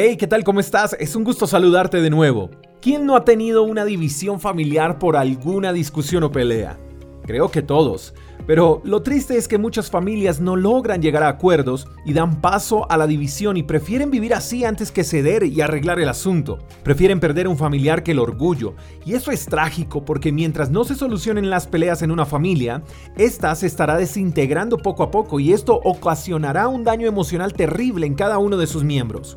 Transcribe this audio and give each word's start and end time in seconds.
Hey, 0.00 0.16
¿qué 0.16 0.28
tal? 0.28 0.44
¿Cómo 0.44 0.60
estás? 0.60 0.96
Es 1.00 1.16
un 1.16 1.24
gusto 1.24 1.48
saludarte 1.48 2.00
de 2.00 2.08
nuevo. 2.08 2.50
¿Quién 2.80 3.04
no 3.04 3.16
ha 3.16 3.24
tenido 3.24 3.64
una 3.64 3.84
división 3.84 4.38
familiar 4.38 5.00
por 5.00 5.16
alguna 5.16 5.72
discusión 5.72 6.22
o 6.22 6.30
pelea? 6.30 6.78
Creo 7.24 7.50
que 7.50 7.62
todos. 7.62 8.14
Pero 8.46 8.80
lo 8.84 9.02
triste 9.02 9.36
es 9.36 9.48
que 9.48 9.58
muchas 9.58 9.90
familias 9.90 10.40
no 10.40 10.54
logran 10.54 11.02
llegar 11.02 11.24
a 11.24 11.28
acuerdos 11.28 11.88
y 12.06 12.12
dan 12.12 12.40
paso 12.40 12.88
a 12.88 12.96
la 12.96 13.08
división 13.08 13.56
y 13.56 13.64
prefieren 13.64 14.12
vivir 14.12 14.34
así 14.34 14.64
antes 14.64 14.92
que 14.92 15.02
ceder 15.02 15.42
y 15.42 15.60
arreglar 15.62 15.98
el 15.98 16.08
asunto. 16.08 16.60
Prefieren 16.84 17.18
perder 17.18 17.48
un 17.48 17.58
familiar 17.58 18.04
que 18.04 18.12
el 18.12 18.20
orgullo. 18.20 18.74
Y 19.04 19.14
eso 19.14 19.32
es 19.32 19.46
trágico 19.46 20.04
porque 20.04 20.30
mientras 20.30 20.70
no 20.70 20.84
se 20.84 20.94
solucionen 20.94 21.50
las 21.50 21.66
peleas 21.66 22.02
en 22.02 22.12
una 22.12 22.24
familia, 22.24 22.84
esta 23.16 23.52
se 23.56 23.66
estará 23.66 23.96
desintegrando 23.96 24.78
poco 24.78 25.02
a 25.02 25.10
poco 25.10 25.40
y 25.40 25.52
esto 25.52 25.80
ocasionará 25.82 26.68
un 26.68 26.84
daño 26.84 27.08
emocional 27.08 27.52
terrible 27.52 28.06
en 28.06 28.14
cada 28.14 28.38
uno 28.38 28.56
de 28.56 28.68
sus 28.68 28.84
miembros. 28.84 29.36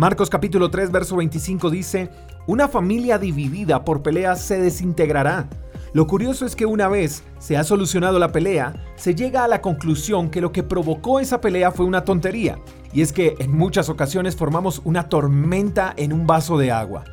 Marcos 0.00 0.30
capítulo 0.30 0.70
3 0.70 0.92
verso 0.92 1.16
25 1.16 1.68
dice, 1.68 2.08
una 2.46 2.68
familia 2.68 3.18
dividida 3.18 3.84
por 3.84 4.02
peleas 4.02 4.40
se 4.40 4.58
desintegrará 4.58 5.46
lo 5.92 6.06
curioso 6.06 6.46
es 6.46 6.54
que 6.54 6.66
una 6.66 6.86
vez 6.86 7.24
se 7.40 7.56
ha 7.56 7.64
solucionado 7.64 8.20
la 8.20 8.30
pelea, 8.30 8.74
se 8.94 9.16
llega 9.16 9.42
a 9.42 9.48
la 9.48 9.60
conclusión 9.60 10.30
que 10.30 10.40
lo 10.40 10.52
que 10.52 10.62
provocó 10.62 11.18
esa 11.18 11.40
pelea 11.40 11.72
fue 11.72 11.84
una 11.84 12.04
tontería. 12.04 12.60
Y 12.92 13.02
es 13.02 13.12
que 13.12 13.34
en 13.40 13.56
muchas 13.56 13.88
ocasiones 13.88 14.36
formamos 14.36 14.82
una 14.84 15.08
tormenta 15.08 15.92
en 15.96 16.12
un 16.12 16.28
vaso 16.28 16.58
de 16.58 16.70
agua. 16.70 17.04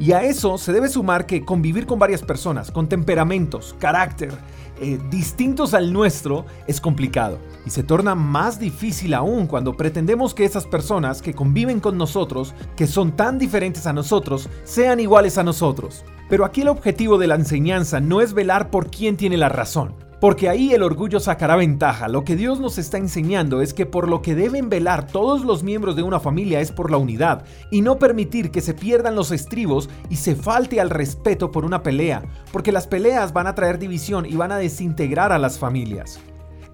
Y 0.00 0.12
a 0.12 0.22
eso 0.22 0.56
se 0.56 0.72
debe 0.72 0.88
sumar 0.88 1.26
que 1.26 1.44
convivir 1.44 1.84
con 1.84 1.98
varias 1.98 2.22
personas, 2.22 2.70
con 2.70 2.88
temperamentos, 2.88 3.76
carácter, 3.78 4.32
eh, 4.80 4.98
distintos 5.10 5.74
al 5.74 5.92
nuestro, 5.92 6.46
es 6.66 6.80
complicado. 6.80 7.38
Y 7.66 7.70
se 7.70 7.82
torna 7.82 8.14
más 8.14 8.58
difícil 8.58 9.12
aún 9.12 9.46
cuando 9.46 9.76
pretendemos 9.76 10.32
que 10.32 10.46
esas 10.46 10.66
personas 10.66 11.20
que 11.20 11.34
conviven 11.34 11.80
con 11.80 11.98
nosotros, 11.98 12.54
que 12.76 12.86
son 12.86 13.12
tan 13.14 13.38
diferentes 13.38 13.86
a 13.86 13.92
nosotros, 13.92 14.48
sean 14.64 15.00
iguales 15.00 15.36
a 15.36 15.42
nosotros. 15.42 16.02
Pero 16.30 16.46
aquí 16.46 16.62
el 16.62 16.68
objetivo 16.68 17.18
de 17.18 17.26
la 17.26 17.34
enseñanza 17.34 18.00
no 18.00 18.22
es 18.22 18.32
velar 18.32 18.70
por 18.70 18.90
quién 18.90 19.18
tiene 19.18 19.36
la 19.36 19.50
razón. 19.50 19.94
Porque 20.20 20.50
ahí 20.50 20.74
el 20.74 20.82
orgullo 20.82 21.18
sacará 21.18 21.56
ventaja. 21.56 22.06
Lo 22.06 22.24
que 22.24 22.36
Dios 22.36 22.60
nos 22.60 22.76
está 22.76 22.98
enseñando 22.98 23.62
es 23.62 23.72
que 23.72 23.86
por 23.86 24.06
lo 24.06 24.20
que 24.20 24.34
deben 24.34 24.68
velar 24.68 25.06
todos 25.06 25.46
los 25.46 25.62
miembros 25.62 25.96
de 25.96 26.02
una 26.02 26.20
familia 26.20 26.60
es 26.60 26.70
por 26.70 26.90
la 26.90 26.98
unidad 26.98 27.44
y 27.70 27.80
no 27.80 27.98
permitir 27.98 28.50
que 28.50 28.60
se 28.60 28.74
pierdan 28.74 29.14
los 29.14 29.30
estribos 29.30 29.88
y 30.10 30.16
se 30.16 30.36
falte 30.36 30.78
al 30.78 30.90
respeto 30.90 31.50
por 31.50 31.64
una 31.64 31.82
pelea, 31.82 32.22
porque 32.52 32.70
las 32.70 32.86
peleas 32.86 33.32
van 33.32 33.46
a 33.46 33.54
traer 33.54 33.78
división 33.78 34.26
y 34.26 34.36
van 34.36 34.52
a 34.52 34.58
desintegrar 34.58 35.32
a 35.32 35.38
las 35.38 35.58
familias. 35.58 36.20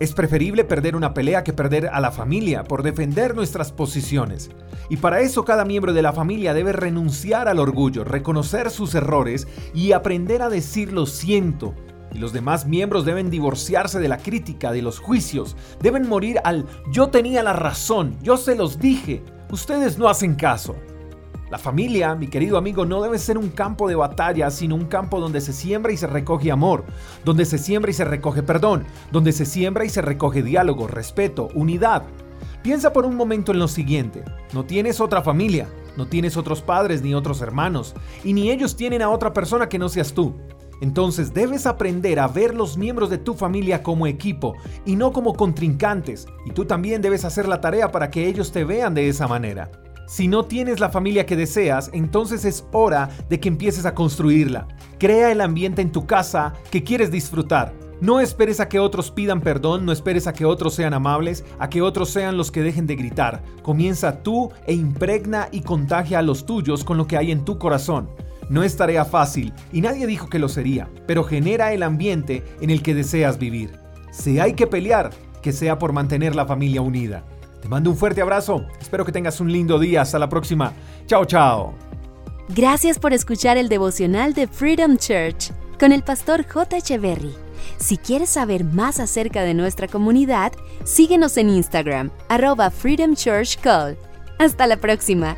Es 0.00 0.12
preferible 0.12 0.64
perder 0.64 0.96
una 0.96 1.14
pelea 1.14 1.44
que 1.44 1.52
perder 1.52 1.86
a 1.86 2.00
la 2.00 2.10
familia 2.10 2.64
por 2.64 2.82
defender 2.82 3.36
nuestras 3.36 3.70
posiciones. 3.70 4.50
Y 4.90 4.96
para 4.96 5.20
eso 5.20 5.44
cada 5.44 5.64
miembro 5.64 5.92
de 5.92 6.02
la 6.02 6.12
familia 6.12 6.52
debe 6.52 6.72
renunciar 6.72 7.46
al 7.46 7.60
orgullo, 7.60 8.02
reconocer 8.02 8.70
sus 8.70 8.94
errores 8.96 9.46
y 9.72 9.92
aprender 9.92 10.42
a 10.42 10.50
decir 10.50 10.92
lo 10.92 11.06
siento 11.06 11.74
y 12.16 12.18
los 12.18 12.32
demás 12.32 12.66
miembros 12.66 13.04
deben 13.04 13.28
divorciarse 13.28 14.00
de 14.00 14.08
la 14.08 14.16
crítica, 14.16 14.72
de 14.72 14.80
los 14.80 14.98
juicios, 14.98 15.54
deben 15.82 16.08
morir 16.08 16.38
al 16.44 16.64
yo 16.90 17.08
tenía 17.08 17.42
la 17.42 17.52
razón, 17.52 18.16
yo 18.22 18.38
se 18.38 18.56
los 18.56 18.78
dije, 18.78 19.22
ustedes 19.50 19.98
no 19.98 20.08
hacen 20.08 20.34
caso. 20.34 20.74
La 21.50 21.58
familia, 21.58 22.14
mi 22.14 22.26
querido 22.26 22.56
amigo, 22.56 22.86
no 22.86 23.02
debe 23.02 23.18
ser 23.18 23.36
un 23.36 23.50
campo 23.50 23.86
de 23.86 23.94
batalla, 23.94 24.50
sino 24.50 24.74
un 24.74 24.86
campo 24.86 25.20
donde 25.20 25.42
se 25.42 25.52
siembra 25.52 25.92
y 25.92 25.96
se 25.98 26.06
recoge 26.06 26.50
amor, 26.50 26.84
donde 27.24 27.44
se 27.44 27.58
siembra 27.58 27.90
y 27.90 27.94
se 27.94 28.04
recoge 28.04 28.42
perdón, 28.42 28.84
donde 29.12 29.32
se 29.32 29.44
siembra 29.44 29.84
y 29.84 29.90
se 29.90 30.00
recoge 30.00 30.42
diálogo, 30.42 30.88
respeto, 30.88 31.50
unidad. 31.54 32.02
Piensa 32.62 32.92
por 32.92 33.04
un 33.04 33.14
momento 33.14 33.52
en 33.52 33.58
lo 33.58 33.68
siguiente, 33.68 34.24
no 34.54 34.64
tienes 34.64 35.00
otra 35.00 35.22
familia, 35.22 35.68
no 35.96 36.06
tienes 36.06 36.36
otros 36.36 36.62
padres 36.62 37.02
ni 37.02 37.14
otros 37.14 37.42
hermanos, 37.42 37.94
y 38.24 38.32
ni 38.32 38.50
ellos 38.50 38.74
tienen 38.74 39.02
a 39.02 39.10
otra 39.10 39.32
persona 39.32 39.68
que 39.68 39.78
no 39.78 39.88
seas 39.90 40.14
tú. 40.14 40.34
Entonces 40.80 41.32
debes 41.32 41.66
aprender 41.66 42.18
a 42.18 42.28
ver 42.28 42.54
los 42.54 42.76
miembros 42.76 43.10
de 43.10 43.18
tu 43.18 43.34
familia 43.34 43.82
como 43.82 44.06
equipo 44.06 44.54
y 44.84 44.96
no 44.96 45.12
como 45.12 45.34
contrincantes, 45.34 46.26
y 46.44 46.50
tú 46.50 46.64
también 46.64 47.02
debes 47.02 47.24
hacer 47.24 47.48
la 47.48 47.60
tarea 47.60 47.90
para 47.90 48.10
que 48.10 48.26
ellos 48.28 48.52
te 48.52 48.64
vean 48.64 48.94
de 48.94 49.08
esa 49.08 49.26
manera. 49.26 49.70
Si 50.06 50.28
no 50.28 50.44
tienes 50.44 50.78
la 50.78 50.88
familia 50.88 51.26
que 51.26 51.34
deseas, 51.34 51.90
entonces 51.92 52.44
es 52.44 52.64
hora 52.72 53.10
de 53.28 53.40
que 53.40 53.48
empieces 53.48 53.86
a 53.86 53.94
construirla. 53.94 54.68
Crea 54.98 55.32
el 55.32 55.40
ambiente 55.40 55.82
en 55.82 55.90
tu 55.90 56.06
casa 56.06 56.52
que 56.70 56.84
quieres 56.84 57.10
disfrutar. 57.10 57.74
No 58.00 58.20
esperes 58.20 58.60
a 58.60 58.68
que 58.68 58.78
otros 58.78 59.10
pidan 59.10 59.40
perdón, 59.40 59.84
no 59.84 59.90
esperes 59.90 60.26
a 60.26 60.32
que 60.32 60.44
otros 60.44 60.74
sean 60.74 60.94
amables, 60.94 61.44
a 61.58 61.70
que 61.70 61.82
otros 61.82 62.10
sean 62.10 62.36
los 62.36 62.52
que 62.52 62.62
dejen 62.62 62.86
de 62.86 62.94
gritar. 62.94 63.42
Comienza 63.62 64.22
tú 64.22 64.50
e 64.66 64.74
impregna 64.74 65.48
y 65.50 65.62
contagia 65.62 66.20
a 66.20 66.22
los 66.22 66.46
tuyos 66.46 66.84
con 66.84 66.98
lo 66.98 67.06
que 67.06 67.16
hay 67.16 67.32
en 67.32 67.44
tu 67.44 67.58
corazón. 67.58 68.08
No 68.48 68.62
es 68.62 68.76
tarea 68.76 69.04
fácil 69.04 69.52
y 69.72 69.80
nadie 69.80 70.06
dijo 70.06 70.28
que 70.28 70.38
lo 70.38 70.48
sería, 70.48 70.88
pero 71.06 71.24
genera 71.24 71.72
el 71.72 71.82
ambiente 71.82 72.44
en 72.60 72.70
el 72.70 72.82
que 72.82 72.94
deseas 72.94 73.38
vivir. 73.38 73.78
Si 74.12 74.38
hay 74.38 74.54
que 74.54 74.66
pelear, 74.66 75.10
que 75.42 75.52
sea 75.52 75.78
por 75.78 75.92
mantener 75.92 76.34
la 76.34 76.46
familia 76.46 76.82
unida. 76.82 77.24
Te 77.60 77.68
mando 77.68 77.90
un 77.90 77.96
fuerte 77.96 78.22
abrazo, 78.22 78.64
espero 78.80 79.04
que 79.04 79.12
tengas 79.12 79.40
un 79.40 79.50
lindo 79.50 79.78
día, 79.78 80.02
hasta 80.02 80.18
la 80.18 80.28
próxima. 80.28 80.72
Chao, 81.06 81.24
chao. 81.24 81.74
Gracias 82.48 82.98
por 82.98 83.12
escuchar 83.12 83.56
el 83.56 83.68
devocional 83.68 84.32
de 84.32 84.46
Freedom 84.46 84.96
Church 84.96 85.52
con 85.80 85.92
el 85.92 86.02
pastor 86.02 86.46
J. 86.46 86.76
Echeverry. 86.76 87.34
Si 87.78 87.98
quieres 87.98 88.30
saber 88.30 88.64
más 88.64 89.00
acerca 89.00 89.42
de 89.42 89.54
nuestra 89.54 89.88
comunidad, 89.88 90.52
síguenos 90.84 91.36
en 91.36 91.50
Instagram, 91.50 92.10
arroba 92.28 92.70
Freedom 92.70 93.14
Church 93.14 93.58
Call. 93.60 93.96
Hasta 94.38 94.66
la 94.66 94.76
próxima. 94.76 95.36